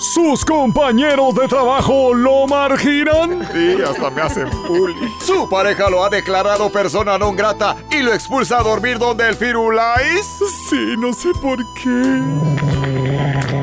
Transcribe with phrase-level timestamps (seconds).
[0.00, 3.46] ¿Sus compañeros de trabajo lo marginan?
[3.52, 5.10] Sí, hasta me hacen bullying.
[5.20, 9.34] Su pareja lo ha declarado persona non grata y lo expulsa a dormir donde el
[9.34, 10.26] Firulais.
[10.70, 12.22] Sí, no sé por qué.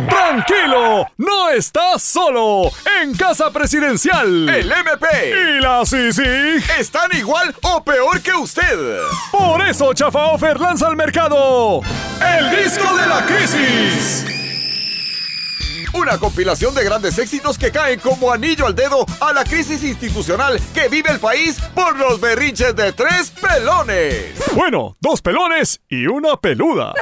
[0.07, 2.69] Tranquilo, no estás solo.
[3.01, 4.47] En Casa Presidencial.
[4.47, 5.07] El MP
[5.57, 8.99] y la CICIG están igual o peor que usted.
[9.31, 11.81] Por eso Chafa Offer lanza al mercado
[12.21, 14.36] el disco de la crisis.
[16.07, 20.57] Una compilación de grandes éxitos que caen como anillo al dedo a la crisis institucional
[20.73, 24.33] que vive el país por los berrinches de tres pelones.
[24.53, 26.93] Bueno, dos pelones y una peluda.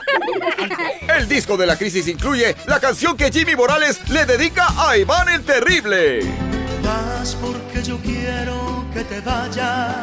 [1.16, 5.30] El disco de la crisis incluye la canción que Jimmy Morales le dedica a Iván
[5.30, 6.22] el Terrible.
[6.84, 9.98] Vas porque yo quiero que te vayas.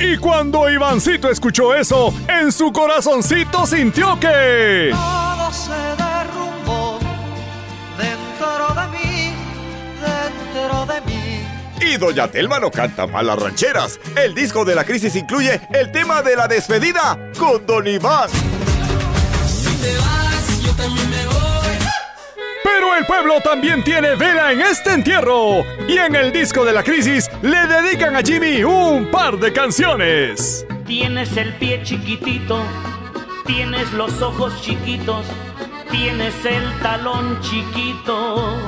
[0.00, 4.88] Y cuando Ivancito escuchó eso, en su corazoncito sintió que...
[4.90, 5.89] Todo se
[11.80, 13.98] Y Doña Telma no canta malas rancheras.
[14.16, 18.28] El disco de la crisis incluye el tema de la despedida con Don Iván.
[19.46, 21.40] Si te vas, yo también me voy.
[22.62, 25.64] Pero el pueblo también tiene vela en este entierro.
[25.88, 30.66] Y en el disco de la crisis le dedican a Jimmy un par de canciones.
[30.86, 32.62] Tienes el pie chiquitito,
[33.46, 35.24] tienes los ojos chiquitos,
[35.90, 38.58] tienes el talón chiquito.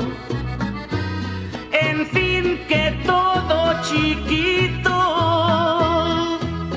[1.73, 2.31] En fin,
[2.67, 4.91] que todo chiquito.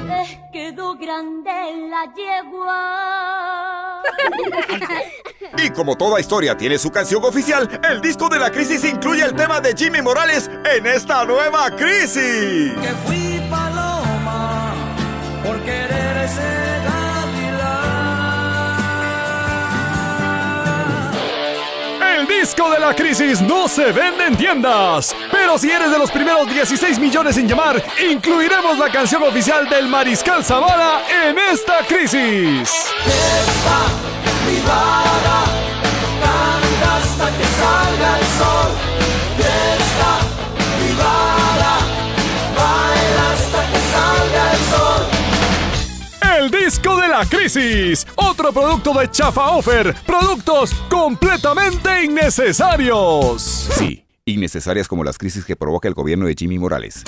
[0.07, 4.01] Les quedó grande la yegua.
[5.57, 9.33] Y como toda historia tiene su canción oficial, el disco de la crisis incluye el
[9.35, 12.73] tema de Jimmy Morales en esta nueva crisis.
[12.73, 13.34] Que fui
[22.45, 25.15] disco de la crisis no se vende en tiendas.
[25.31, 29.87] Pero si eres de los primeros 16 millones en llamar, incluiremos la canción oficial del
[29.87, 32.93] Mariscal Zavala en esta crisis.
[33.03, 34.34] Fiesta
[46.45, 53.67] El disco de la crisis, otro producto de Chafa Offer, productos completamente innecesarios.
[53.75, 57.03] Sí, innecesarias como las crisis que provoca el gobierno de Jimmy Morales.